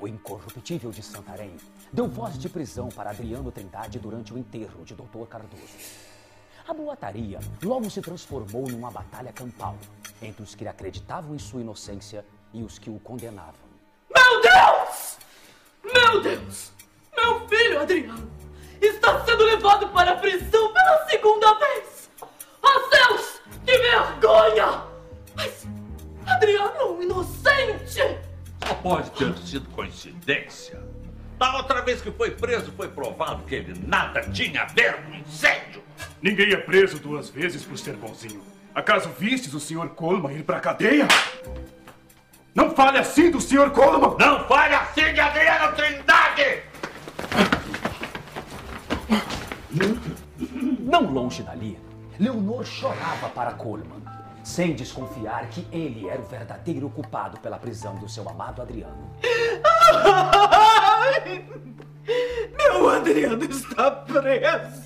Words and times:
o 0.00 0.08
incorruptível 0.08 0.90
de 0.90 1.02
Santarém, 1.02 1.56
deu 1.92 2.08
voz 2.08 2.38
de 2.38 2.48
prisão 2.48 2.88
para 2.88 3.10
Adriano 3.10 3.50
Trindade 3.52 3.98
durante 3.98 4.32
o 4.32 4.38
enterro 4.38 4.84
de 4.84 4.94
Dr. 4.94 5.26
Cardoso. 5.28 5.62
A 6.66 6.72
boataria 6.72 7.38
logo 7.62 7.90
se 7.90 8.00
transformou 8.00 8.66
numa 8.68 8.90
batalha 8.90 9.32
campal 9.32 9.76
entre 10.22 10.42
os 10.42 10.54
que 10.54 10.66
acreditavam 10.66 11.34
em 11.34 11.38
sua 11.38 11.60
inocência 11.60 12.24
e 12.52 12.62
os 12.62 12.78
que 12.78 12.88
o 12.88 12.98
condenavam. 13.00 13.54
Meu 14.14 14.40
Deus! 14.40 15.18
Meu 15.84 16.22
Deus! 16.22 16.72
Meu 17.14 17.46
filho 17.48 17.80
Adriano 17.80 18.30
está 18.80 19.24
sendo 19.24 19.44
levado 19.44 19.88
para 19.88 20.12
a 20.12 20.16
prisão 20.16 20.72
pela 20.72 21.08
segunda 21.08 21.54
vez! 21.54 21.93
Pode 28.84 29.10
ter 29.12 29.34
sido 29.38 29.66
coincidência. 29.70 30.78
Da 31.38 31.56
outra 31.56 31.80
vez 31.80 32.02
que 32.02 32.10
foi 32.10 32.30
preso, 32.32 32.70
foi 32.72 32.86
provado 32.86 33.42
que 33.44 33.54
ele 33.54 33.74
nada 33.86 34.20
tinha 34.28 34.60
a 34.60 34.66
ver 34.66 35.02
com 35.02 35.14
incêndio. 35.14 35.82
Ninguém 36.20 36.52
é 36.52 36.58
preso 36.58 36.98
duas 36.98 37.30
vezes 37.30 37.64
por 37.64 37.78
ser 37.78 37.96
bonzinho. 37.96 38.42
Acaso 38.74 39.08
vistes 39.18 39.54
o 39.54 39.58
Sr. 39.58 39.88
Coleman 39.88 40.34
ir 40.34 40.42
pra 40.42 40.60
cadeia? 40.60 41.08
Não 42.54 42.74
fale 42.74 42.98
assim 42.98 43.30
do 43.30 43.40
Sr. 43.40 43.70
Coleman! 43.70 44.16
Não 44.18 44.46
fale 44.46 44.74
assim 44.74 45.14
de 45.14 45.20
Adriano 45.20 45.74
Trindade! 45.74 46.62
Não 50.80 51.10
longe 51.10 51.42
dali, 51.42 51.78
Leonor 52.20 52.64
chorava 52.66 53.30
para 53.30 53.54
Coleman, 53.54 54.02
sem 54.44 54.74
desconfiar 54.74 55.48
que 55.48 55.66
ele 55.72 56.06
era 56.06 56.20
o 56.20 56.26
verdadeiro 56.26 56.90
culpado 56.90 57.40
pela 57.40 57.58
prisão 57.58 57.96
do 57.96 58.06
seu 58.08 58.28
amado 58.28 58.60
Adriano. 58.60 59.10
Ai, 60.44 61.44
meu 62.58 62.90
Adriano 62.90 63.42
está 63.44 63.90
preso! 63.90 64.84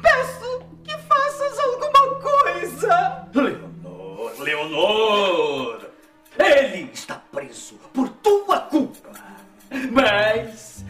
Peço 0.00 0.62
que 0.84 0.96
faças 0.98 1.58
alguma 1.58 2.14
coisa! 2.20 3.28
Leonor, 3.34 4.40
Leonor! 4.40 5.90
Ele 6.38 6.90
está 6.92 7.20
preso 7.32 7.74
por 7.92 8.08
tua 8.08 8.60
culpa! 8.60 9.10
Mas, 9.90 10.84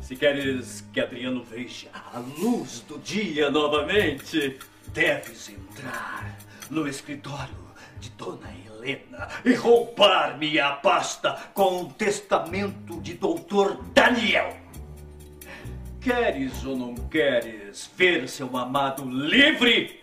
se 0.00 0.14
queres 0.14 0.84
que 0.92 1.00
Adriano 1.00 1.42
veja 1.42 1.90
a 1.92 2.20
luz 2.20 2.84
do 2.86 2.98
dia 3.00 3.50
novamente, 3.50 4.60
deves 4.92 5.48
entrar 5.48 6.38
no 6.70 6.86
escritório 6.86 7.62
de 7.98 8.10
Dona 8.10 8.50
Helena 8.66 9.28
e 9.44 9.54
roubar-me 9.54 10.58
a 10.58 10.72
pasta 10.72 11.32
com 11.54 11.82
o 11.82 11.92
testamento 11.92 13.00
de 13.00 13.14
Doutor 13.14 13.82
Daniel. 13.94 14.56
Queres 16.00 16.64
ou 16.64 16.76
não 16.76 16.94
queres 16.94 17.90
ver 17.96 18.28
seu 18.28 18.56
amado 18.56 19.08
livre 19.08 20.02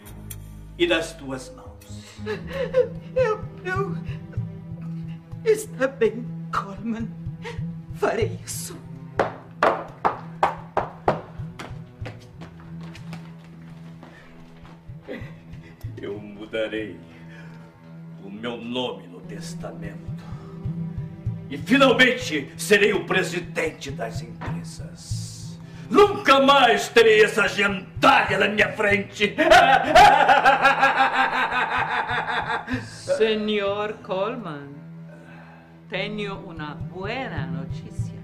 e 0.77 0.87
nas 0.87 1.13
tuas 1.13 1.53
mãos? 1.53 1.69
Eu. 3.15 3.43
Eu. 3.65 3.97
Está 5.43 5.87
bem, 5.87 6.25
Coleman. 6.53 7.07
Mudarei 16.49 16.99
o 18.23 18.29
meu 18.29 18.57
nome 18.57 19.07
no 19.07 19.21
testamento. 19.21 20.09
E 21.49 21.57
finalmente 21.57 22.51
serei 22.57 22.91
o 22.93 23.05
presidente 23.05 23.91
das 23.91 24.21
empresas. 24.21 25.59
Nunca 25.89 26.39
mais 26.41 26.89
terei 26.89 27.23
essa 27.23 27.47
gentalha 27.47 28.37
na 28.37 28.47
minha 28.47 28.71
frente. 28.73 29.35
Senhor 32.83 33.93
Coleman, 34.03 34.69
tenho 35.87 36.35
uma 36.39 36.75
buena 36.75 37.47
notícia. 37.47 38.19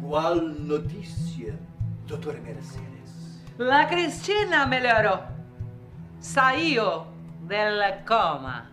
Qual 0.00 0.36
notícia, 0.36 1.56
doutora 2.06 2.40
Mercedes? 2.40 3.42
La 3.58 3.84
Cristina 3.86 4.66
melhorou. 4.66 5.35
Saiu 6.20 7.06
del 7.42 8.02
coma. 8.06 8.66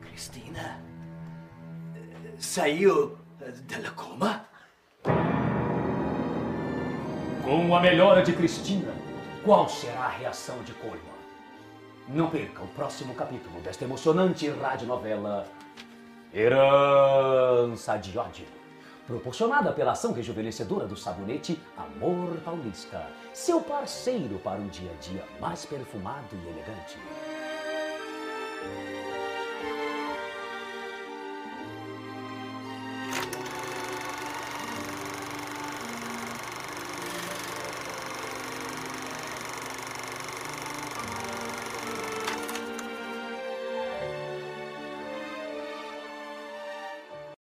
Cristina? 0.00 0.80
Saiu 2.38 3.16
della 3.66 3.90
coma? 3.92 4.44
Com 7.42 7.74
a 7.74 7.80
melhora 7.80 8.22
de 8.22 8.32
Cristina, 8.32 8.92
qual 9.44 9.68
será 9.68 10.06
a 10.06 10.08
reação 10.08 10.62
de 10.64 10.72
Coleman? 10.74 11.00
Não 12.08 12.28
perca 12.28 12.62
o 12.62 12.68
próximo 12.68 13.14
capítulo 13.14 13.60
desta 13.60 13.84
emocionante 13.84 14.48
radionovela 14.50 15.46
Herança 16.32 17.96
de 17.96 18.18
Ódio, 18.18 18.46
proporcionada 19.06 19.72
pela 19.72 19.92
ação 19.92 20.12
rejuvenescedora 20.12 20.86
do 20.86 20.96
sabonete 20.96 21.60
Amor 21.76 22.36
Paulista, 22.44 23.06
seu 23.32 23.60
parceiro 23.60 24.38
para 24.38 24.60
um 24.60 24.68
dia 24.68 24.90
a 24.90 24.94
dia 25.00 25.24
mais 25.40 25.64
perfumado 25.66 26.28
e 26.32 26.48
elegante. 26.48 26.98